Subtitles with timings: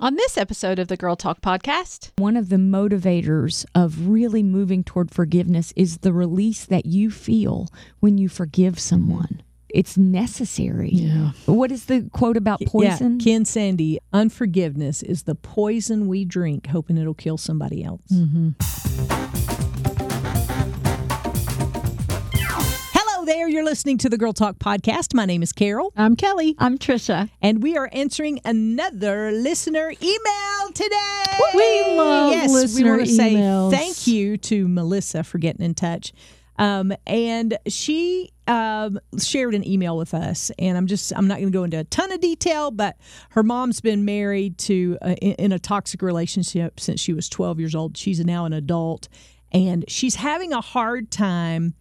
[0.00, 4.84] On this episode of the Girl Talk podcast, One of the motivators of really moving
[4.84, 7.66] toward forgiveness is the release that you feel
[7.98, 9.42] when you forgive someone.
[9.68, 10.90] It's necessary.
[10.92, 11.32] Yeah.
[11.46, 13.18] What is the quote about poison?
[13.18, 18.06] Yeah, Ken Sande, unforgiveness is the poison we drink, hoping it'll kill somebody else.
[18.08, 19.27] Hello
[23.28, 23.46] there.
[23.46, 25.12] You're listening to the Girl Talk podcast.
[25.12, 26.54] My name is Carol, I'm Kelly.
[26.58, 27.28] I'm Tricia.
[27.42, 31.38] and we are answering another listener email today.
[31.54, 33.70] We love yes, we listener want to say emails.
[33.70, 36.14] thank you to Melissa for getting in touch.
[36.56, 41.52] Um, and she um, shared an email with us, and I'm just I'm not going
[41.52, 42.96] to go into a ton of detail, but
[43.32, 47.60] her mom's been married to uh, in, in a toxic relationship since she was 12
[47.60, 47.94] years old.
[47.98, 49.06] She's now an adult,
[49.52, 51.74] and she's having a hard time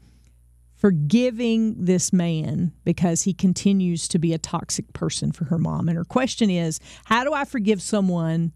[0.77, 5.89] forgiving this man because he continues to be a toxic person for her mom.
[5.89, 8.53] And her question is, how do I forgive someone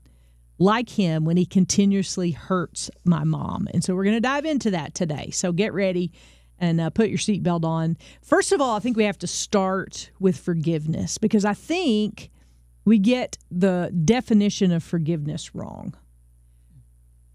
[0.59, 3.67] like him when he continuously hurts my mom?
[3.73, 5.31] And so we're going to dive into that today.
[5.31, 6.11] So get ready
[6.59, 7.97] and uh, put your seatbelt on.
[8.21, 12.29] First of all, I think we have to start with forgiveness because I think
[12.85, 15.95] we get the definition of forgiveness wrong.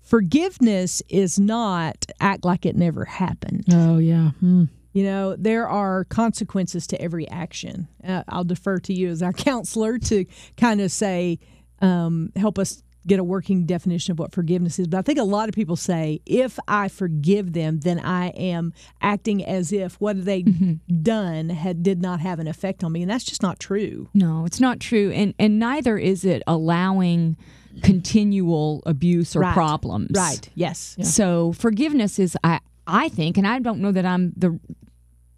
[0.00, 3.64] Forgiveness is not act like it never happened.
[3.72, 4.30] Oh yeah.
[4.38, 4.64] Hmm.
[4.96, 7.86] You know, there are consequences to every action.
[8.02, 10.24] Uh, I'll defer to you as our counselor to
[10.56, 11.38] kind of say,
[11.82, 14.86] um, help us get a working definition of what forgiveness is.
[14.88, 18.72] But I think a lot of people say, if I forgive them, then I am
[19.02, 23.10] acting as if what they done had did not have an effect on me, and
[23.10, 24.08] that's just not true.
[24.14, 25.10] No, it's not true.
[25.12, 27.36] And and neither is it allowing
[27.82, 29.52] continual abuse or Right.
[29.52, 30.12] problems.
[30.14, 30.48] Right?
[30.54, 30.96] Yes.
[31.02, 34.58] So forgiveness is I I think, and I don't know that I'm the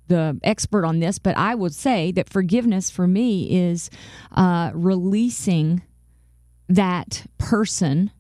[0.09, 3.91] the expert on this, but I would say that forgiveness for me is
[4.33, 5.83] uh, releasing
[6.69, 8.11] that person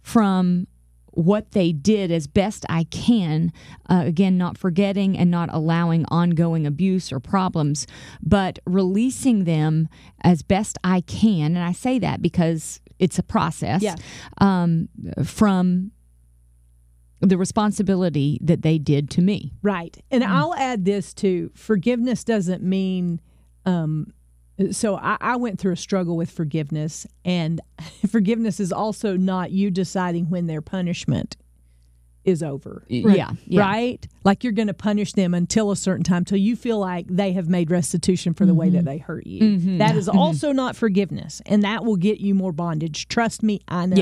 [0.00, 0.66] from
[1.14, 3.52] what they did as best I can.
[3.88, 7.86] Uh, again, not forgetting and not allowing ongoing abuse or problems,
[8.22, 9.88] but releasing them
[10.24, 11.54] as best I can.
[11.54, 13.96] And I say that because it's a process Yeah.
[14.38, 14.88] um,
[15.24, 15.92] from
[17.22, 19.52] the responsibility that they did to me.
[19.62, 19.96] Right.
[20.10, 23.20] And I'll add this too forgiveness doesn't mean,
[23.64, 24.12] um,
[24.72, 27.60] so I, I went through a struggle with forgiveness, and
[28.10, 31.36] forgiveness is also not you deciding when their punishment
[32.24, 32.84] is over.
[32.88, 33.60] Yeah, yeah.
[33.60, 34.06] Right?
[34.24, 37.32] Like you're going to punish them until a certain time, till you feel like they
[37.32, 38.86] have made restitution for the way that mm-hmm.
[38.86, 39.40] they hurt you.
[39.42, 39.78] Mm-hmm.
[39.78, 40.18] That is mm-hmm.
[40.18, 43.08] also not forgiveness, and that will get you more bondage.
[43.08, 43.96] Trust me, I know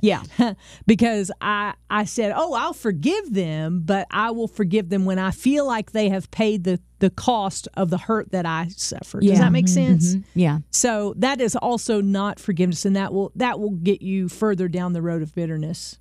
[0.00, 0.22] Yeah.
[0.86, 5.30] because I I said, "Oh, I'll forgive them, but I will forgive them when I
[5.30, 9.38] feel like they have paid the the cost of the hurt that I suffered." Does
[9.38, 10.16] that make sense?
[10.34, 10.60] Yeah.
[10.70, 14.92] So that is also not forgiveness, and that will that will get you further down
[14.92, 15.98] the road of bitterness.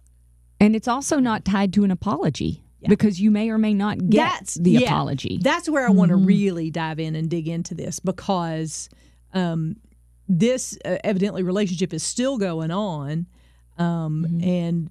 [0.65, 4.17] And it's also not tied to an apology because you may or may not get
[4.17, 5.39] That's the yeah, apology.
[5.41, 8.89] That's where I want to really dive in and dig into this because
[9.33, 9.77] um,
[10.27, 13.25] this uh, evidently relationship is still going on,
[13.77, 14.89] um, and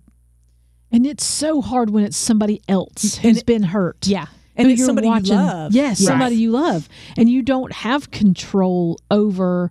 [0.93, 4.07] And it's so hard when it's somebody else who's been hurt.
[4.07, 4.27] yeah,
[4.57, 5.27] and it's somebody watching.
[5.37, 5.73] you love.
[5.73, 6.07] Yes, Right.
[6.09, 9.71] somebody you love, and you don't have control over.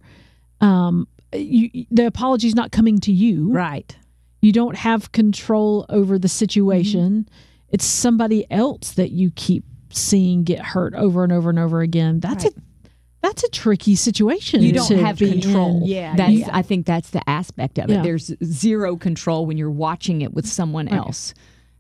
[0.62, 3.52] Um, you, the apology's not coming to you.
[3.52, 3.97] right.
[4.44, 7.24] You don't have control over the situation.
[7.24, 7.34] Mm-hmm.
[7.70, 12.20] It's somebody else that you keep seeing get hurt over and over and over again.
[12.20, 12.52] That's a
[13.22, 14.62] that's a tricky situation.
[14.62, 15.42] you don't to have be in.
[15.42, 15.81] control.
[15.86, 16.50] Yeah, That's yeah.
[16.52, 17.94] I think that's the aspect of it.
[17.94, 18.02] Yeah.
[18.04, 21.34] There's zero control when you're watching it with someone else.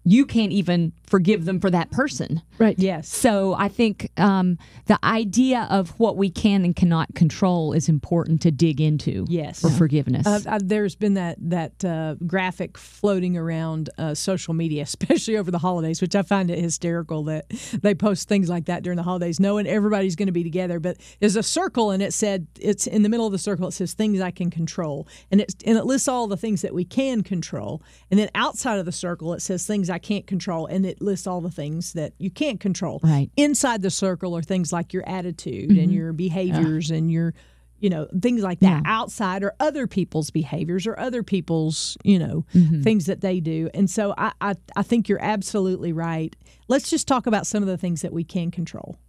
[0.05, 2.41] You can't even forgive them for that person.
[2.57, 2.73] Right.
[2.79, 3.07] Yes.
[3.07, 4.57] So I think um,
[4.87, 9.23] the idea of what we can and cannot control is important to dig into.
[9.29, 9.61] Yes.
[9.61, 10.25] for forgiveness.
[10.25, 15.51] Uh, uh, there's been that that uh, graphic floating around uh, social media, especially over
[15.51, 17.47] the holidays, which I find it hysterical that
[17.83, 20.79] they post things like that during the holidays, knowing everybody's going to be together.
[20.79, 23.67] But there's a circle, and it said it's in the middle of the circle.
[23.67, 26.73] It says things I can control, and it's and it lists all the things that
[26.73, 30.65] we can control, and then outside of the circle, it says things I can't control,
[30.65, 32.99] and it lists all the things that you can't control.
[33.03, 33.29] Right.
[33.37, 35.91] Inside the circle are things like your attitude and mm-hmm.
[35.91, 37.33] your behaviors and your
[37.79, 38.91] you know things like that Yeah.
[38.99, 42.81] outside or other people's behaviors or other people's you know mm-hmm.
[42.81, 46.33] things that they do and so I, I i think you're absolutely right
[46.69, 48.99] let's just talk about some of the things that we can control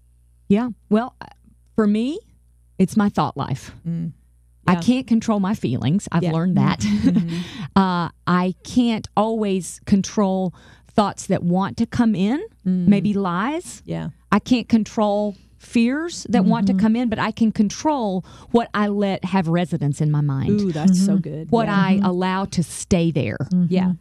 [0.48, 0.70] yeah.
[0.90, 1.26] Well, uh,
[1.74, 2.18] for me,
[2.78, 3.72] it's my thought life.
[3.86, 4.12] Mm.
[4.66, 6.08] I can't control my feelings.
[6.10, 6.32] I've Yeah.
[6.32, 6.80] learned that.
[6.80, 7.38] Mm-hmm.
[7.76, 10.54] uh, I can't always control
[10.94, 12.86] thoughts that want to come in, mm.
[12.86, 13.82] maybe lies.
[13.84, 16.76] yeah I can't control fears that want Mm-hmm.
[16.76, 20.60] to come in, but I can control what I let have residence in my mind,
[20.60, 21.20] Ooh, that's so mm-hmm.
[21.20, 21.50] good.
[21.50, 21.84] what yeah.
[21.86, 22.04] I mm-hmm.
[22.04, 23.38] allow to stay there.
[23.40, 23.66] Mm-hmm.
[23.70, 23.92] yeah.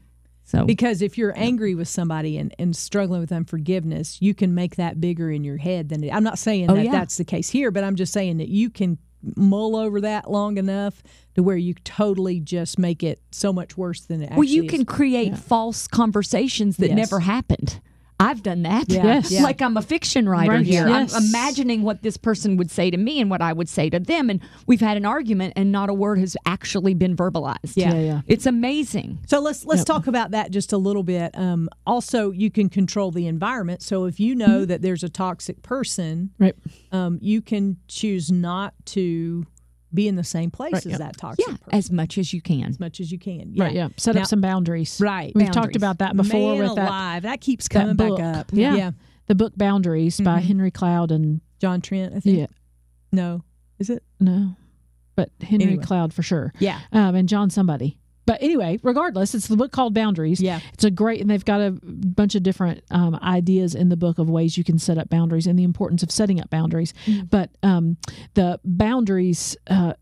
[0.45, 4.75] So Because if you're angry with somebody and, and struggling with unforgiveness, you can make
[4.75, 6.13] that bigger in your head than it.
[6.13, 6.91] I'm not saying Oh, that yeah.
[6.91, 8.97] that's the case here, but I'm just saying that you can
[9.35, 11.01] mull over that long enough
[11.35, 14.63] to where you totally just make it so much worse than it actually well, you
[14.63, 14.69] is.
[14.69, 16.97] can create false conversations that Yes.
[16.97, 17.79] never happened.
[18.19, 18.89] I've done that.
[18.89, 19.03] Yeah.
[19.05, 19.31] Yes.
[19.31, 19.43] Yeah.
[19.43, 20.65] Like I'm a fiction writer Right.
[20.65, 20.87] here.
[20.87, 21.13] Yes.
[21.13, 23.99] I'm imagining what this person would say to me and what I would say to
[23.99, 24.29] them.
[24.29, 27.73] And we've had an argument and not a word has actually been verbalized.
[27.75, 27.93] Yeah.
[27.93, 28.21] Yeah, yeah.
[28.27, 29.19] It's amazing.
[29.27, 31.37] So let's let's talk about that just a little bit.
[31.37, 33.81] Um, also, you can control the environment.
[33.81, 34.39] So if you Mm-hmm.
[34.39, 36.55] know that there's a toxic person, Right.
[36.91, 39.45] um, you can choose not to
[39.93, 40.97] be in the same place Right, as yeah.
[40.97, 42.63] that toxic Yeah, person as much as you can.
[42.65, 43.53] as much as you can.
[43.57, 43.73] Right.
[43.73, 43.89] Yeah.
[43.97, 44.99] Set Now- up some boundaries.
[45.01, 45.31] Right.
[45.35, 48.17] We've talked about that before Man with that, alive, that keeps coming book.
[48.17, 48.49] back up.
[48.53, 48.75] Yeah.
[48.75, 48.91] yeah.
[49.27, 50.43] the book Boundaries by Mhm.
[50.43, 52.37] Henry Cloud and John Trent, I think.
[52.39, 52.47] yeah,
[53.13, 53.43] No,
[53.79, 54.03] is it?
[54.19, 54.57] no,
[55.15, 55.83] but Henry Anyway.
[55.83, 56.53] Cloud for sure.
[56.59, 56.79] Yeah.
[56.91, 57.97] Um, and John somebody.
[58.25, 60.39] But anyway, regardless, it's the book called Boundaries.
[60.39, 60.59] Yeah.
[60.73, 64.17] It's a great, and they've got a bunch of different um, ideas in the book
[64.17, 66.93] of ways you can set up boundaries and the importance of setting up boundaries.
[67.05, 67.25] Mm-hmm.
[67.25, 67.97] But um,
[68.33, 69.93] the boundaries uh,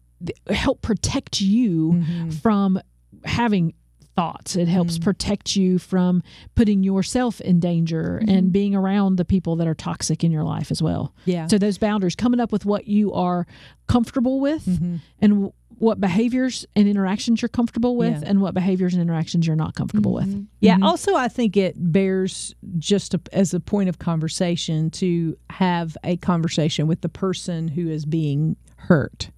[0.50, 2.29] help protect you Mm-hmm.
[2.31, 2.79] from
[3.25, 3.73] having
[4.15, 4.56] thoughts.
[4.56, 5.03] It helps Mm.
[5.03, 6.21] protect you from
[6.53, 8.29] putting yourself in danger Mm-hmm.
[8.38, 11.13] and being around the people that are toxic in your life as well.
[11.25, 11.47] Yeah.
[11.47, 13.47] So those boundaries, coming up with what you are
[13.88, 14.95] comfortable with Mm-hmm.
[15.21, 15.51] and
[15.81, 18.18] what behaviors and interactions you're comfortable with Yeah.
[18.18, 18.28] Mm-hmm.
[18.28, 20.48] and what behaviors and interactions you're not comfortable with.
[20.60, 20.78] Yeah.
[20.83, 26.18] Also, I think it bears just a, as a point of conversation to have a
[26.18, 29.31] conversation with the person who is being hurt,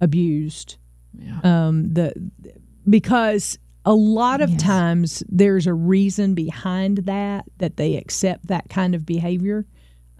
[0.00, 0.76] abused.
[1.18, 1.40] Yeah.
[1.42, 2.12] Um, the
[2.88, 4.62] because a lot of Yes.
[4.62, 9.66] times there's a reason behind that that they accept that kind of behavior,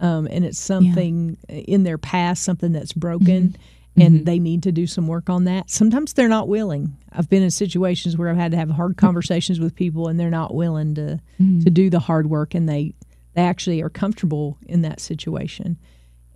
[0.00, 3.54] um, and it's something in their past, something that's broken.
[3.94, 5.68] And they need to do some work on that.
[5.70, 6.96] Sometimes they're not willing.
[7.12, 10.30] I've been in situations where I've had to have hard conversations with people, and they're
[10.30, 12.94] not willing to to do the hard work, and they
[13.34, 15.78] they actually are comfortable in that situation,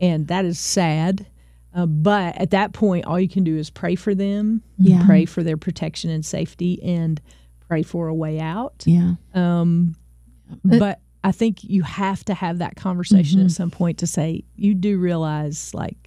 [0.01, 1.27] and that is sad.
[1.75, 5.05] Uh, but at that point, all you can do is pray for them, Yeah.
[5.05, 7.21] pray for their protection and safety, and
[7.69, 8.83] pray for a way out.
[8.87, 9.15] Yeah.
[9.35, 9.95] Um,
[10.65, 13.47] but I think you have to have that conversation Mm-hmm.
[13.47, 16.06] at some point to say you do realize like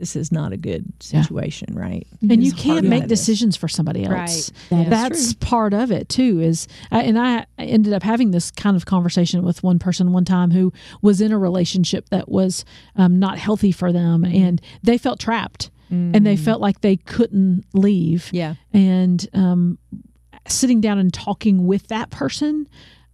[0.00, 1.22] this is not a good Yeah.
[1.22, 2.06] situation, right?
[2.22, 4.50] And you It's hard can't make decisions for somebody else.
[4.70, 4.88] Right.
[4.88, 6.40] That That's part of it too.
[6.40, 10.24] Is I, and I ended up having this kind of conversation with one person one
[10.24, 12.64] time who was in a relationship that was
[12.96, 14.34] um, not healthy for them, Mm-hmm.
[14.44, 16.24] and they felt trapped, and Mm.
[16.24, 18.30] they felt like they couldn't leave.
[18.32, 18.54] Yeah.
[18.72, 19.78] and um,
[20.48, 22.66] sitting down and talking with that person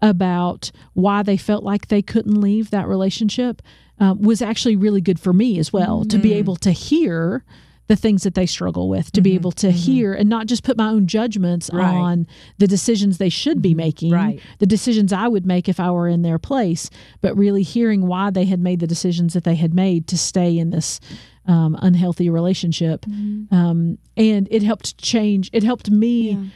[0.02, 3.62] about why they felt like they couldn't leave that relationship
[4.00, 6.22] uh, was actually really good for me as well to Mm-hmm.
[6.22, 7.44] be able to hear
[7.88, 10.76] the things that they struggle with to be able to hear and not just put
[10.76, 11.78] my own judgments Mm-hmm.
[11.78, 11.86] Right.
[11.94, 12.02] Mm-hmm.
[12.02, 12.26] on
[12.58, 14.40] the decisions they should be making Right.
[14.58, 16.90] the decisions i would make if i were in their place
[17.20, 20.58] but really hearing why they had made the decisions that they had made to stay
[20.58, 20.98] in this
[21.46, 23.54] um, unhealthy relationship Mm-hmm.
[23.54, 26.50] um, and it helped change it helped me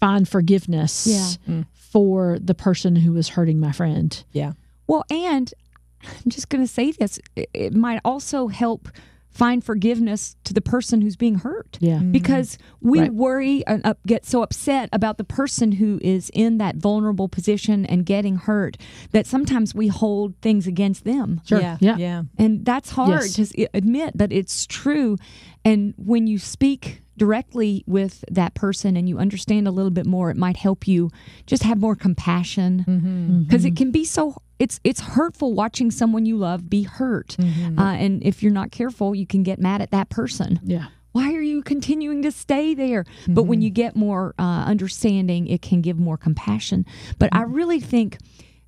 [0.00, 1.06] find forgiveness
[1.46, 1.62] Yeah.
[1.74, 4.24] for the person who was hurting my friend.
[4.32, 4.52] Yeah.
[4.86, 5.52] Well, and
[6.02, 8.88] I'm just going to say this it, it might also help
[9.30, 11.78] find forgiveness to the person who's being hurt.
[11.80, 11.98] Yeah.
[11.98, 12.10] Mm-hmm.
[12.10, 13.14] Because we Right.
[13.14, 17.86] worry and up, get so upset about the person who is in that vulnerable position
[17.86, 18.76] and getting hurt
[19.12, 21.40] that sometimes we hold things against them.
[21.46, 21.60] Sure.
[21.60, 21.76] Yeah.
[21.80, 21.96] Yeah.
[21.96, 22.22] Yeah.
[22.38, 23.34] And that's hard Yes.
[23.52, 25.16] to admit, but it's true.
[25.64, 30.30] And when you speak directly with that person and you understand a little bit more,
[30.32, 31.08] it might help you
[31.46, 33.06] just have more compassion Mm-hmm.
[33.06, 33.42] mm-hmm.
[33.44, 34.42] because it can be so.
[34.60, 37.78] It's it's hurtful watching someone you love be hurt, Mm-hmm.
[37.78, 40.60] uh, and if you're not careful, you can get mad at that person.
[40.62, 40.86] Yeah.
[41.12, 43.04] Why are you continuing to stay there?
[43.26, 46.86] But when you get more uh, understanding, it can give more compassion.
[47.18, 48.18] But I really think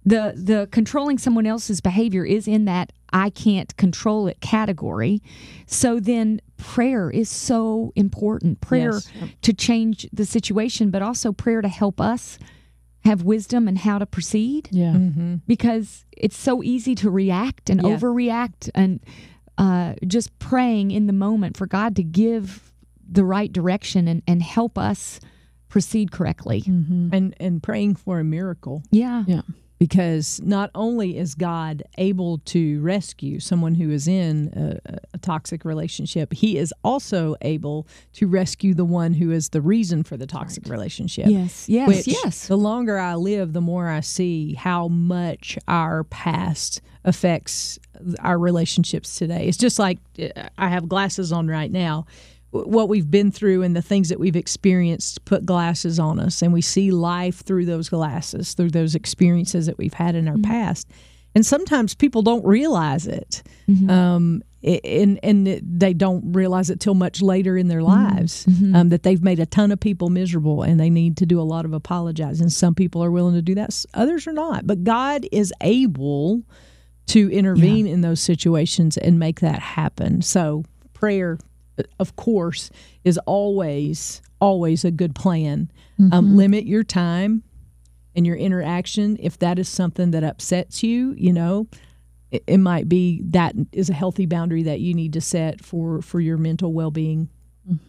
[0.04, 5.22] the the controlling someone else's behavior is in that I can't control it category.
[5.66, 8.60] So then prayer is so important.
[8.60, 9.08] Prayer Yes.
[9.42, 12.38] to change the situation, but also prayer to help us
[13.04, 14.92] have wisdom and how to proceed Yeah.
[14.92, 15.34] Mm-hmm.
[15.46, 17.96] because it's so easy to react and Yeah.
[17.96, 19.00] overreact and
[19.58, 22.72] uh, just praying in the moment for God to give
[23.10, 25.20] the right direction and, and help us
[25.68, 26.62] proceed correctly.
[26.66, 28.82] And and praying for a miracle.
[28.90, 29.24] Yeah.
[29.26, 29.42] Yeah.
[29.82, 35.64] Because not only is God able to rescue someone who is in a, a toxic
[35.64, 40.24] relationship, He is also able to rescue the one who is the reason for the
[40.24, 41.26] toxic relationship.
[41.28, 42.46] Yes, yes, Which, yes.
[42.46, 47.80] The longer I live, the more I see how much our past affects
[48.20, 49.48] our relationships today.
[49.48, 52.06] It's just like uh, I have glasses on right now.
[52.52, 56.52] What we've been through and the things that we've experienced put glasses on us, and
[56.52, 60.88] we see life through those glasses, through those experiences that we've had in our past.
[61.34, 63.42] And sometimes people don't realize it.
[63.88, 69.02] Um, and and they don't realize it till much later in their lives um, that
[69.02, 71.72] they've made a ton of people miserable and they need to do a lot of
[71.72, 72.48] apologizing.
[72.48, 74.66] Some people are willing to do that, others are not.
[74.66, 76.42] But God is able
[77.06, 80.22] to intervene in those situations and make that happen.
[80.22, 81.38] So prayer,
[81.98, 82.70] of course,
[83.04, 85.70] is always always a good plan.
[86.10, 87.44] Um, limit your time
[88.16, 91.14] and your interaction if that is something that upsets you.
[91.16, 91.68] You know,
[92.32, 96.02] it, it might be that is a healthy boundary that you need to set for
[96.02, 97.28] for your mental well being.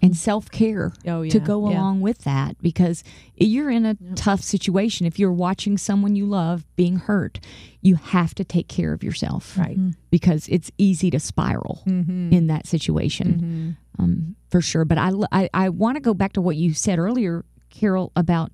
[0.01, 1.75] And self care Oh, to go yeah.
[1.77, 3.03] along with that because
[3.35, 5.07] you're in a tough situation.
[5.07, 7.39] If you're watching someone you love being hurt,
[7.81, 9.77] you have to take care of yourself, Right.
[10.11, 12.31] Because it's easy to spiral Mm-hmm.
[12.33, 14.85] in that situation, um, for sure.
[14.85, 18.51] But I I want to go back to what you said earlier, Carol, about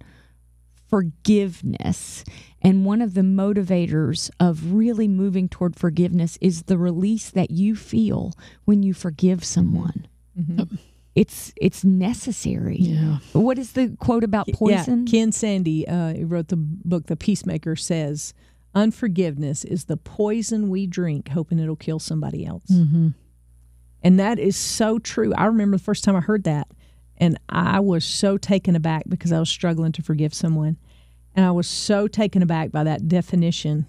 [0.89, 2.23] forgiveness.
[2.61, 7.75] And one of the motivators of really moving toward forgiveness is the release that you
[7.75, 8.33] feel
[8.65, 10.07] when you forgive someone.
[11.19, 12.77] It's it's necessary.
[12.79, 13.17] Yeah.
[13.33, 15.05] What is the quote about poison?
[15.05, 18.33] Yeah, Ken Sande, uh, wrote the book The Peacemaker, says,
[18.73, 23.09] "Unforgiveness is the poison we drink, hoping it'll kill somebody else." Mm-hmm.
[24.01, 25.33] And that is so true.
[25.33, 26.69] I remember the first time I heard that,
[27.17, 30.77] and I was so taken aback because I was struggling to forgive someone,
[31.35, 33.87] and I was so taken aback by that definition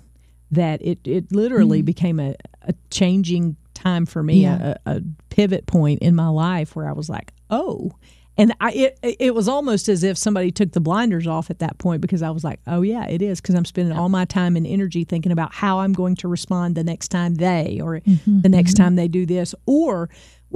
[0.50, 4.75] that it it literally became a, a changing time for me, Yeah.
[4.87, 7.92] a, a pivot point in my life where I was like, oh.
[8.38, 11.76] And I, it, it was almost as if somebody took the blinders off at that
[11.76, 13.40] point because I was like, oh, yeah, it is.
[13.40, 16.75] Because I'm spending all my time and energy thinking about how I'm going to respond
[16.75, 18.84] the next time they or mm-hmm, the next mm-hmm.
[18.84, 19.54] time they do this.
[19.66, 20.08] Or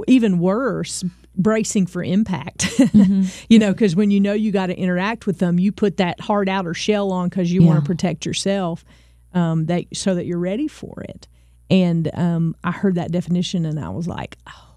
[0.07, 1.03] even worse,
[1.35, 2.65] bracing for impact.
[2.95, 3.23] Mm-hmm.
[3.49, 6.19] you know, because when you know you got to interact with them, you put that
[6.21, 8.85] hard outer shell on because you want to protect yourself
[9.33, 11.27] um, that so that you're ready for it.
[11.69, 14.75] And um, I heard that definition and I was like, oh,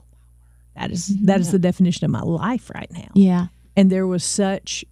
[0.74, 3.10] that is that is the definition of my life right now.
[3.14, 3.46] Yeah.
[3.76, 4.84] And there was such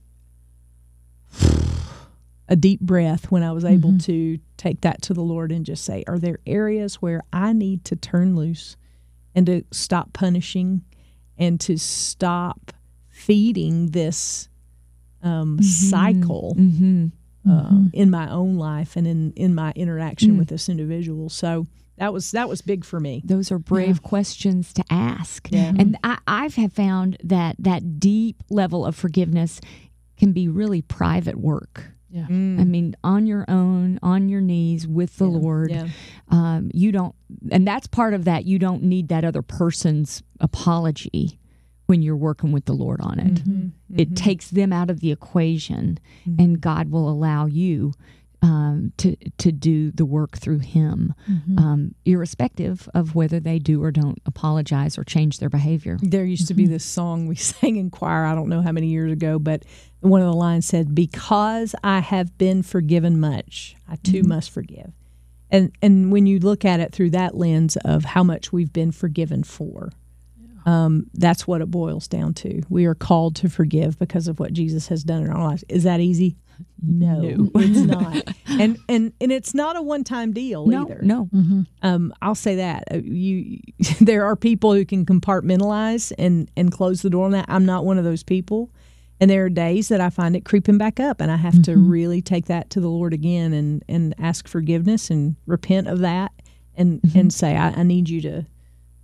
[2.48, 5.84] a deep breath when I was able to take that to the Lord and just
[5.84, 8.76] say, are there areas where I need to turn loose
[9.34, 10.82] and to stop punishing
[11.36, 12.72] and to stop
[13.10, 14.48] feeding this
[15.22, 17.06] um, cycle Mm-hmm.
[17.50, 21.28] uh, in my own life and in, in my interaction with this individual.
[21.28, 21.66] So
[21.98, 23.22] that was that was big for me.
[23.24, 25.48] Those are brave questions to ask.
[25.50, 25.72] Yeah.
[25.78, 29.60] And I, I've have found that that deep level of forgiveness
[30.16, 31.84] can be really private work.
[32.08, 32.26] Yeah.
[32.26, 32.60] Mm.
[32.60, 35.70] I mean, on your own, on your knees with the Lord.
[35.70, 35.88] Yeah.
[36.30, 37.14] Um, you don't,
[37.50, 38.44] and that's part of that.
[38.46, 41.38] You don't need that other person's apology
[41.86, 43.34] when you're working with the Lord on it.
[43.34, 43.98] Mm-hmm.
[43.98, 44.14] It mm-hmm.
[44.14, 46.40] takes them out of the equation, mm-hmm.
[46.40, 47.92] and God will allow you
[48.42, 51.14] um, to to do the work through Him,
[51.58, 55.98] um, irrespective of whether they do or don't apologize or change their behavior.
[56.02, 58.88] There used to be this song we sang in choir, I don't know how many
[58.88, 59.64] years ago, but
[60.00, 64.92] one of the lines said, Because I have been forgiven much, I too must forgive.
[65.50, 68.92] And and when you look at it through that lens of how much we've been
[68.92, 69.90] forgiven for,
[70.66, 72.60] um, that's what it boils down to.
[72.68, 75.64] We are called to forgive because of what Jesus has done in our lives.
[75.68, 76.36] Is that easy?
[76.82, 78.34] No, it's not.
[78.48, 81.00] And and and it's not a one time deal No, either.
[81.02, 81.28] no,
[81.82, 83.58] Um, I'll say that Uh, you
[84.00, 87.44] there are people who can compartmentalize and and close the door on that.
[87.48, 88.70] I'm not one of those people,
[89.20, 91.76] and there are days that I find it creeping back up, and I have to
[91.76, 96.32] really take that to the Lord again and and ask forgiveness and repent of that,
[96.74, 98.46] and and say I, I need you to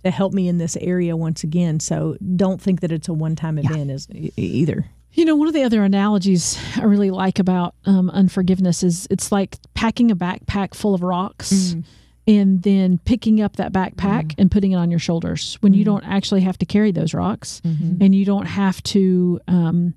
[0.03, 1.79] to help me in this area once again.
[1.79, 4.85] So don't think that it's a one time event as e- either.
[5.13, 9.31] You know, one of the other analogies I really like about um, unforgiveness is it's
[9.31, 11.81] like packing a backpack full of rocks mm-hmm.
[12.27, 14.41] and then picking up that backpack mm-hmm.
[14.41, 15.93] and putting it on your shoulders when you mm-hmm.
[15.93, 17.61] don't actually have to carry those rocks
[18.01, 19.39] and you don't have to.
[19.47, 19.93] Um,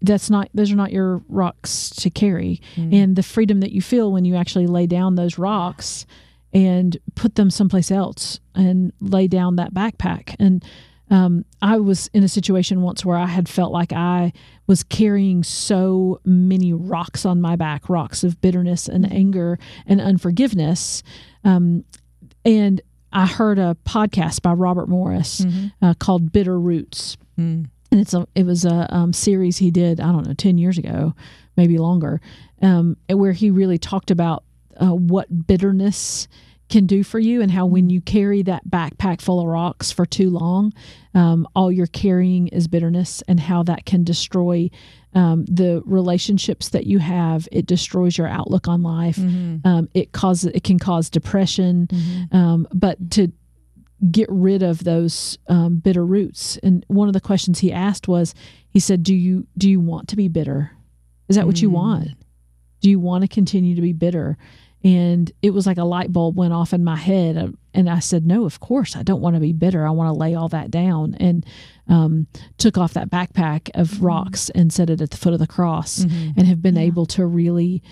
[0.00, 2.60] that's not those are not your rocks to carry
[2.92, 6.06] and the freedom that you feel when you actually lay down those rocks
[6.52, 10.34] and put them someplace else and lay down that backpack.
[10.38, 10.64] And
[11.10, 14.32] um, I was in a situation once where I had felt like I
[14.66, 21.02] was carrying so many rocks on my back, rocks of bitterness and anger and unforgiveness.
[21.44, 21.84] Um,
[22.44, 22.80] and
[23.12, 25.40] I heard a podcast by Robert Morris
[25.80, 27.16] uh, called Bitter Roots.
[27.90, 30.76] And it's a it was a um, series he did I don't know ten years
[30.76, 31.14] ago,
[31.56, 32.20] maybe longer,
[32.60, 34.44] um, where he really talked about
[34.80, 36.28] uh, what bitterness
[36.68, 40.04] can do for you and how when you carry that backpack full of rocks for
[40.04, 40.72] too long,
[41.14, 44.68] um, all you're carrying is bitterness and how that can destroy
[45.14, 47.48] um, the relationships that you have.
[47.50, 49.16] It destroys your outlook on life.
[49.64, 51.88] Um, it causes it can cause depression.
[52.32, 53.32] Um, but to
[54.10, 56.56] get rid of those um, bitter roots.
[56.62, 58.34] And one of the questions he asked was,
[58.68, 60.70] he said, "Do you do you want to be bitter?
[61.28, 62.08] Is that what you want?
[62.80, 64.36] Do you want to continue to be bitter?"
[64.84, 67.98] And it was like a light bulb went off in my head, uh, and I
[67.98, 69.84] said, "No, of course I don't want to be bitter.
[69.86, 71.44] I want to lay all that down." And
[71.88, 75.48] um, took off that backpack of rocks and set it at the foot of the
[75.48, 77.82] cross, and have been able to really.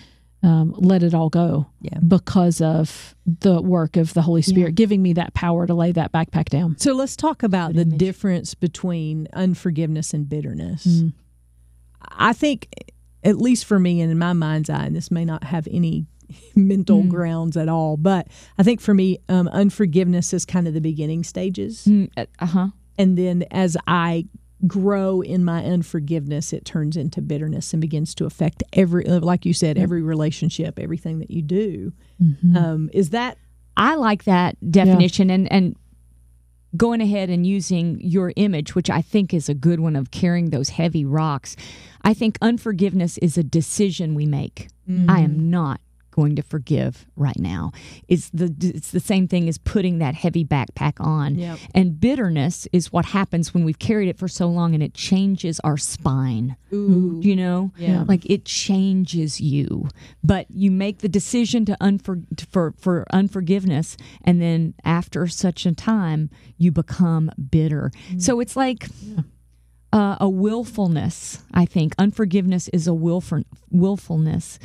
[0.43, 1.99] Um, let it all go Yeah.
[2.07, 6.13] because of the work of the Holy Spirit giving me that power to lay that
[6.13, 6.77] backpack down.
[6.79, 10.87] So let's talk about the difference between unforgiveness and bitterness.
[10.87, 11.15] Mm.
[12.13, 12.69] I think,
[13.25, 16.07] at least for me and in my mind's eye, and this may not have any
[16.55, 17.09] mental Mm.
[17.09, 18.29] grounds at all, but
[18.59, 21.89] I think for me, um, unforgiveness is kind of the beginning stages.
[22.17, 22.69] Uh huh.
[22.99, 24.27] And then as I
[24.67, 29.53] grow in my unforgiveness, it turns into bitterness and begins to affect every, like you
[29.53, 31.93] said, every relationship, everything that you do.
[32.23, 32.57] Mm-hmm.
[32.57, 33.37] Um, is that
[33.77, 35.77] I like that definition and and
[36.77, 40.51] going ahead and using your image, which I think is a good one of carrying
[40.51, 41.57] those heavy rocks.
[42.03, 44.69] I think unforgiveness is a decision we make.
[45.09, 45.81] I am not
[46.17, 47.71] going to forgive right now.
[48.09, 51.37] It's the it's the same thing as putting that heavy backpack on.
[51.37, 51.59] Yep.
[51.75, 55.61] And bitterness is what happens when we've carried it for so long and it changes
[55.61, 56.57] our spine.
[56.73, 57.21] Ooh.
[57.23, 57.73] You know?
[57.77, 58.05] Yeah.
[58.09, 59.89] Like it changes you.
[60.25, 65.75] But you make the decision to unfor- for for unforgiveness and then after such a
[65.75, 67.93] time you become bitter.
[68.19, 68.89] So it's like
[69.93, 71.95] uh, a willfulness, I think.
[71.99, 74.59] Unforgiveness is a willful, willfulness.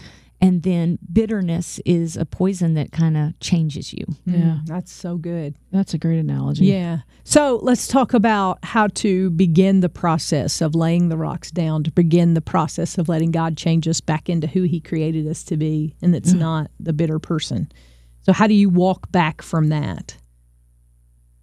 [0.43, 4.03] And then bitterness is a poison that kind of changes you.
[4.25, 5.55] Yeah, That's so good.
[5.71, 6.65] that's a great analogy.
[6.65, 7.01] Yeah.
[7.24, 11.91] So let's talk about how to begin the process of laying the rocks down, to
[11.91, 15.57] begin the process of letting God change us back into who He created us to
[15.57, 17.71] be, and it's not the bitter person.
[18.23, 20.17] So, how do you walk back from that?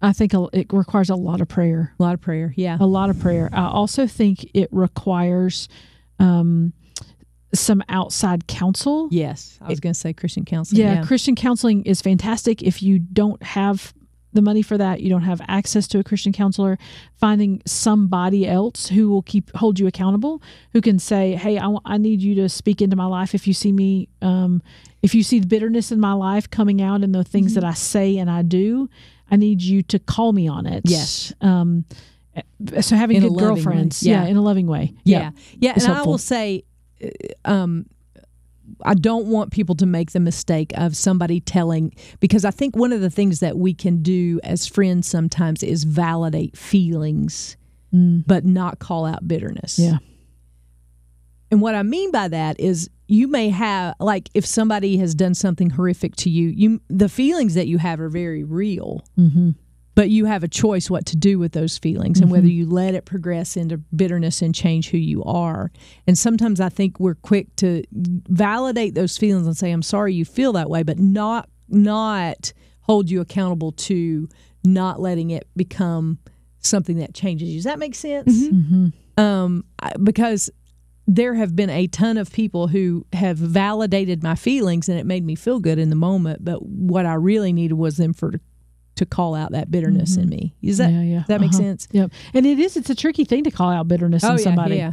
[0.01, 1.93] I think it requires a lot of prayer.
[1.99, 2.53] A lot of prayer.
[2.57, 2.77] Yeah.
[2.79, 3.49] A lot of prayer.
[3.51, 5.67] I also think it requires
[6.19, 6.73] um,
[7.53, 9.07] some outside counsel.
[9.11, 9.57] Yes.
[9.61, 10.81] I was going to say Christian counseling.
[10.81, 11.03] Yeah, Yeah.
[11.05, 12.61] Christian counseling is fantastic.
[12.61, 13.93] If you don't have
[14.31, 16.77] the money for that, you don't have access to a Christian counselor,
[17.19, 21.97] finding somebody else who will keep hold you accountable, who can say, "Hey, I, I
[21.97, 23.33] need you to speak into my life.
[23.33, 24.61] If you see me, um,
[25.01, 27.61] if you see the bitterness in my life coming out in the things Mm-hmm.
[27.61, 28.87] that I say and I do,
[29.31, 31.33] I need you to call me on it." Yes.
[31.41, 31.85] Um,
[32.81, 34.23] so having In good girlfriends, Yeah.
[34.23, 34.29] yeah.
[34.29, 34.93] in a loving way.
[35.03, 35.31] Yeah.
[35.59, 35.73] Yeah.
[35.75, 36.63] It's and I will say,
[37.45, 37.85] um,
[38.83, 42.93] I don't want people to make the mistake of somebody telling, because I think one
[42.93, 47.57] of the things that we can do as friends sometimes is validate feelings,
[47.91, 49.79] but not call out bitterness.
[49.79, 49.97] Yeah.
[51.51, 55.33] And what I mean by that is you may have like if somebody has done
[55.33, 59.03] something horrific to you, you the feelings that you have are very real.
[59.17, 59.51] Mm-hmm.
[59.99, 62.55] But you have a choice what to do with those feelings and whether mm-hmm.
[62.55, 65.73] you let it progress into bitterness and change who you are.
[66.07, 70.23] And sometimes I think we're quick to validate those feelings and say, I'm sorry you
[70.23, 74.29] feel that way, but not not hold you accountable to
[74.63, 76.17] not letting it become
[76.59, 77.57] something that changes you.
[77.57, 78.33] Does that make sense?
[78.33, 78.85] Mm-hmm.
[78.85, 79.21] Mm-hmm.
[79.21, 80.49] Um, I- because
[81.07, 85.25] there have been a ton of people who have validated my feelings and it made
[85.25, 86.45] me feel good in the moment.
[86.45, 88.35] But what I really needed was them for
[88.99, 90.53] to call out that bitterness in me.
[90.61, 91.17] Is that yeah, yeah.
[91.19, 91.57] does that make Uh-huh.
[91.57, 91.87] sense?
[91.91, 92.11] Yep.
[92.33, 94.75] And it is, it's a tricky thing to call out bitterness in somebody.
[94.75, 94.91] Oh, yeah.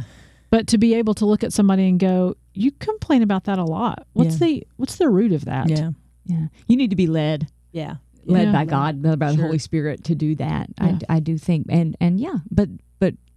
[0.49, 3.63] But to be able to look at somebody and go, you complain about that a
[3.65, 4.07] lot.
[4.13, 4.47] What's Yeah.
[4.47, 5.69] the what's the root of that?
[5.69, 5.91] Yeah.
[6.25, 6.47] Yeah.
[6.67, 7.47] You need to be led.
[7.71, 7.95] Yeah.
[8.25, 8.51] led Yeah.
[8.51, 10.69] by God, led by the Holy Spirit to do that.
[10.81, 10.99] Yeah.
[11.09, 12.79] I, I do think, and and yeah, but but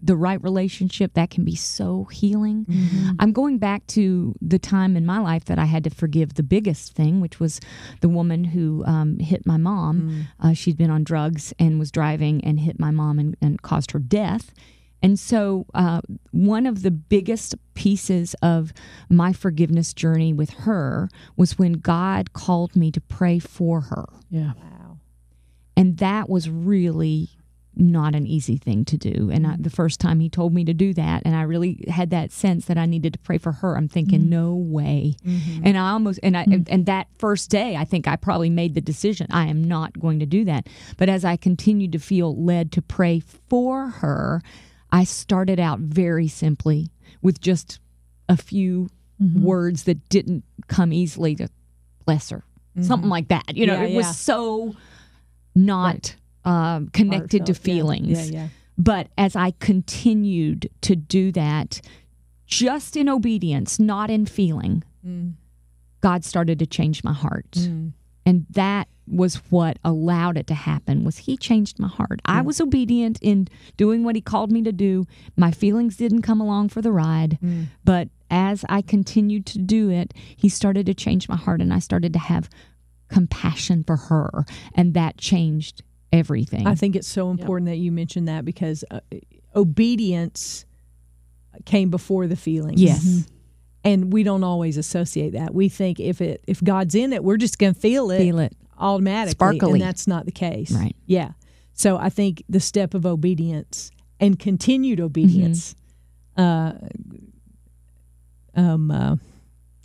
[0.02, 2.64] the right relationship that can be so healing.
[2.64, 3.10] Mm-hmm.
[3.18, 6.42] I'm going back to the time in my life that I had to forgive the
[6.42, 7.60] biggest thing, which was
[8.00, 10.26] the woman who um, hit my mom.
[10.40, 13.92] Uh, she'd been on drugs and was driving and hit my mom and, and caused
[13.92, 14.52] her death.
[15.02, 18.72] And so, uh, one of the biggest pieces of
[19.08, 24.06] my forgiveness journey with her was when God called me to pray for her.
[24.28, 24.52] Yeah.
[24.56, 24.98] Wow.
[25.76, 27.30] And that was really
[27.80, 29.30] not an easy thing to do.
[29.32, 29.62] And I, mm-hmm.
[29.62, 32.66] the first time he told me to do that, and I really had that sense
[32.66, 34.30] that I needed to pray for her, I'm thinking, mm-hmm.
[34.30, 35.16] no way.
[35.26, 35.62] Mm-hmm.
[35.64, 38.80] And I almost, and I, and that first day, I think I probably made the
[38.80, 40.68] decision, I am not going to do that.
[40.96, 44.42] But as I continued to feel led to pray for her,
[44.92, 46.90] I started out very simply
[47.22, 47.80] with just
[48.28, 48.90] a few
[49.34, 51.48] words that didn't come easily to
[52.06, 52.42] bless her,
[52.80, 53.54] something like that.
[53.54, 54.74] You know, Yeah, it was so
[55.54, 56.14] not
[56.44, 57.74] um, connected to Heartfelt, yeah.
[57.74, 58.30] feelings.
[58.30, 58.48] Yeah, yeah.
[58.78, 61.80] But as I continued to do that,
[62.46, 65.34] just in obedience, not in feeling, Mm.
[66.00, 67.56] God started to change my heart.
[68.26, 72.20] And that was what allowed it to happen was he changed my heart.
[72.24, 75.06] I was obedient in doing what he called me to do.
[75.36, 77.38] My feelings didn't come along for the ride,
[77.84, 81.80] but as I continued to do it, he started to change my heart and I
[81.80, 82.48] started to have
[83.08, 86.66] compassion for her and that changed everything.
[86.66, 89.00] I think it's so important that you mentioned that because uh,
[89.54, 90.64] obedience
[91.64, 92.80] came before the feelings.
[92.80, 93.28] yes.
[93.84, 95.54] and we don't always associate that.
[95.54, 98.38] We think if it if God's in it, we're just going to feel it, Feel
[98.38, 98.56] it.
[98.78, 99.72] automatically, Sparkly.
[99.72, 100.70] and that's not the case.
[100.72, 100.94] Right.
[101.06, 101.32] Yeah.
[101.72, 105.74] So I think the step of obedience and continued obedience.
[106.36, 106.72] Uh,
[108.54, 109.16] um, uh,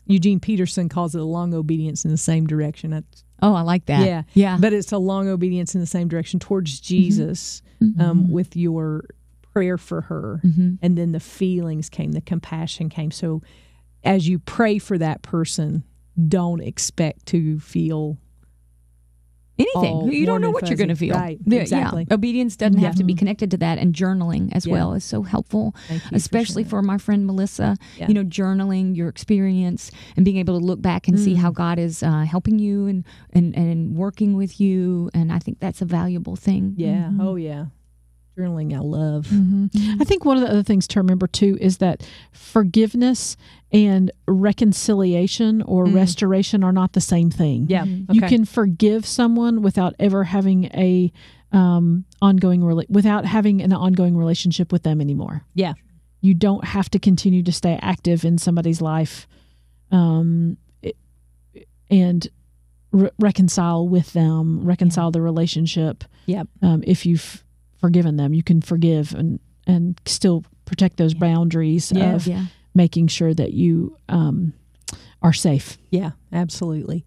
[0.06, 2.92] Eugene Peterson calls it a long obedience in the same direction.
[2.92, 4.06] That's, Oh, I like that.
[4.06, 4.58] yeah, Yeah.
[4.60, 7.62] But it's a long obedience in the same direction towards Jesus
[8.00, 9.06] um, with your
[9.54, 10.41] prayer for her.
[10.43, 10.80] Mhm.
[10.82, 13.12] And then the feelings came, the compassion came.
[13.12, 13.41] So
[14.04, 15.84] as you pray for that person,
[16.28, 18.17] don't expect to feel
[19.58, 19.94] Anything.
[19.96, 21.15] all You don't know what you're going to feel.
[21.15, 22.04] Right, Yeah, yeah.
[22.12, 23.20] Obedience doesn't have to be mm-hmm.
[23.20, 24.74] connected to that, and journaling as Yeah.
[24.74, 27.78] well is so helpful, you for especially for, my friend Melissa.
[27.98, 28.08] Yeah.
[28.08, 31.56] You know, journaling your experience and being able to look back and see how mm.
[31.56, 35.82] God is uh, helping you and, and and working with you, and I think that's
[35.82, 36.74] a valuable thing.
[36.78, 37.12] Yeah.
[37.20, 37.38] Oh, mm-hmm.
[37.39, 37.65] yeah.
[38.38, 39.28] Journaling, I love.
[39.28, 40.02] Mhm.
[40.02, 43.38] I think one of the other things to remember too is that forgiveness
[43.71, 47.67] and reconciliation or restoration are not the same thing.
[47.69, 47.86] Yeah.
[47.86, 48.28] You Okay.
[48.28, 51.12] can forgive someone without ever having a
[51.52, 55.43] um, ongoing rela- without having an ongoing relationship with them anymore.
[55.54, 55.74] Yeah.
[56.19, 59.26] You don't have to continue to stay active in somebody's life,
[59.91, 60.98] um, it-
[61.89, 62.28] and
[62.91, 66.04] re- reconcile with them, reconcile the relationship.
[66.26, 66.48] Yep.
[66.62, 67.44] Um, if you've
[67.80, 72.16] forgiven them, you can forgive and and still protect those boundaries Yeah.
[72.16, 72.46] of Yeah.
[72.76, 74.54] making sure that you um,
[75.22, 75.78] are safe.
[75.90, 77.04] Yeah, absolutely.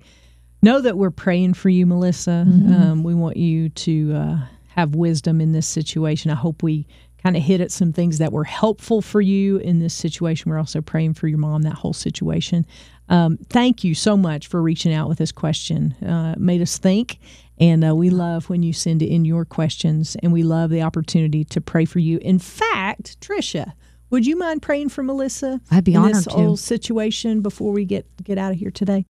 [0.60, 2.44] Know that we're praying for you, Melissa.
[2.48, 4.38] Um, we want you to uh,
[4.70, 6.32] have wisdom in this situation.
[6.32, 6.86] I hope we
[7.22, 10.50] kind of hit at some things that were helpful for you in this situation.
[10.50, 12.64] We're also praying for your mom, that whole situation.
[13.08, 15.92] Um, thank you so much for reaching out with this question.
[16.04, 17.18] Uh, made us think,
[17.58, 21.44] and uh, we love when you send in your questions, and we love the opportunity
[21.44, 22.18] to pray for you.
[22.18, 23.72] In fact, Tricia,
[24.10, 25.60] would you mind praying for Melissa?
[25.70, 26.30] I'd be in honored this to.
[26.30, 29.06] whole situation before we get get out of here today.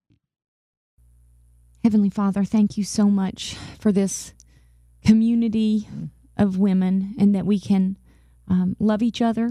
[1.83, 4.33] Heavenly Father, thank you so much for this
[5.05, 5.87] community
[6.37, 7.97] of women and that we can
[8.47, 9.49] um, love each other.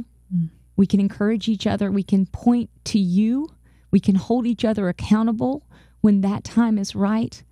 [0.77, 1.91] We can encourage each other.
[1.91, 3.49] We can point to you.
[3.91, 5.67] We can hold each other accountable
[6.01, 7.43] when that time is right.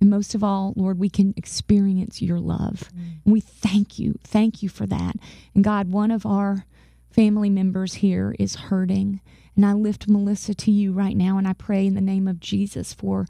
[0.00, 2.88] And most of all, Lord, we can experience your love.
[3.24, 4.14] And we thank you.
[4.24, 5.16] Thank you for that.
[5.54, 6.64] And God, one of our
[7.10, 9.20] family members here is hurting.
[9.56, 12.40] And I lift Melissa to you right now and I pray in the name of
[12.40, 13.26] Jesus for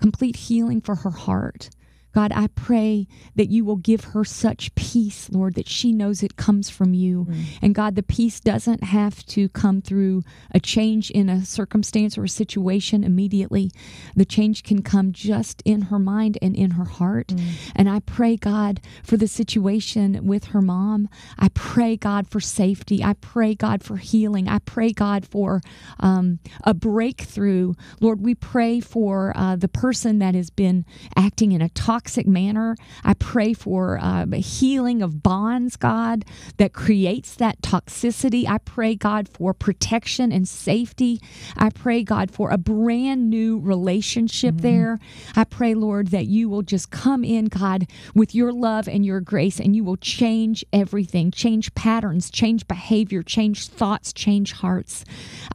[0.00, 1.70] complete healing for her heart.
[2.12, 6.36] God, I pray that you will give her such peace, Lord, that she knows it
[6.36, 7.26] comes from you.
[7.62, 10.22] And God, the peace doesn't have to come through
[10.52, 13.70] a change in a circumstance or a situation immediately.
[14.14, 17.32] The change can come just in her mind and in her heart.
[17.74, 21.08] And I pray, God, for the situation with her mom.
[21.38, 23.02] I pray, God, for safety.
[23.02, 24.48] I pray, God, for healing.
[24.48, 25.62] I pray, God, for
[25.98, 27.72] um, a breakthrough.
[28.00, 30.84] Lord, we pray for uh, the person that has been
[31.16, 32.76] acting in a toxic manner.
[33.04, 36.24] I pray for uh, a healing of bonds, God,
[36.56, 38.46] that creates that toxicity.
[38.48, 41.20] I pray, God, for protection and safety.
[41.56, 44.98] I pray, God, for a brand new relationship there.
[45.36, 49.20] I pray, Lord, that you will just come in, God, with your love and your
[49.20, 55.04] grace, and you will change everything, change patterns, change behavior, change thoughts, change hearts.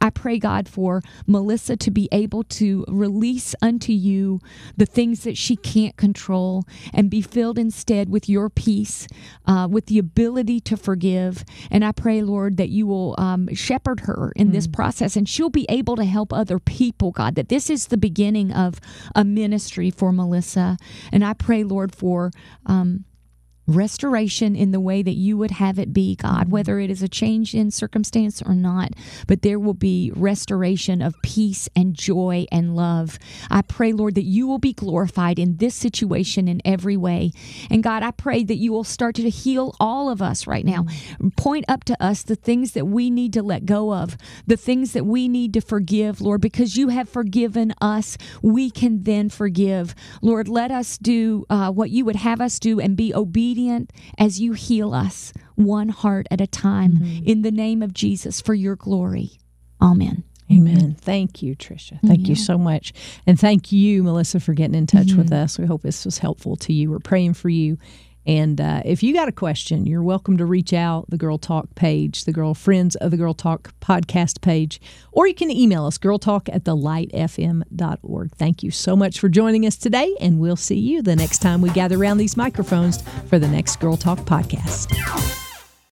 [0.00, 4.40] I pray, God, for Melissa to be able to release unto you
[4.76, 6.37] the things that she can't control
[6.92, 9.06] and be filled instead with your peace,
[9.46, 11.44] uh, with the ability to forgive.
[11.70, 15.50] And I pray, Lord, that you will um, shepherd her in this process and she'll
[15.50, 18.80] be able to help other people, God, that this is the beginning of
[19.14, 20.76] a ministry for Melissa.
[21.12, 22.30] And I pray, Lord, for.
[22.66, 23.04] Um,
[23.68, 27.08] restoration in the way that you would have it be, God, whether it is a
[27.08, 28.92] change in circumstance or not,
[29.26, 33.18] but there will be restoration of peace and joy and love.
[33.50, 37.32] I pray, Lord, that you will be glorified in this situation in every way.
[37.70, 40.86] And God, I pray that you will start to heal all of us right now.
[41.36, 44.92] Point up to us the things that we need to let go of, the things
[44.92, 48.16] that we need to forgive, Lord, because you have forgiven us.
[48.40, 49.94] We can then forgive.
[50.22, 53.57] Lord, let us do uh, what you would have us do and be obedient
[54.18, 57.26] as you heal us one heart at a time mm-hmm.
[57.26, 59.32] in the name of Jesus for your glory.
[59.82, 60.24] Amen.
[60.50, 60.96] Amen.
[60.98, 62.00] Thank you, Tricia.
[62.06, 62.94] Thank you so much.
[63.26, 65.44] And thank you, Melissa, for getting in touch with mm-hmm.
[65.44, 65.58] us.
[65.58, 66.90] We hope this was helpful to you.
[66.90, 67.76] We're praying for you.
[68.28, 71.74] And uh, if you got a question, you're welcome to reach out the Girl Talk
[71.74, 75.96] page, the Girl Friends of the Girl Talk podcast page, or you can email us,
[75.96, 78.32] girltalk at thelightfm.org.
[78.32, 81.62] Thank you so much for joining us today, and we'll see you the next time
[81.62, 85.47] we gather around these microphones for the next Girl Talk podcast.